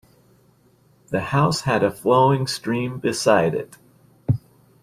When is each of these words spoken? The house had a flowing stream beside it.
The 1.09 1.19
house 1.19 1.61
had 1.61 1.83
a 1.83 1.91
flowing 1.91 2.47
stream 2.47 2.97
beside 2.97 3.53
it. 3.53 3.77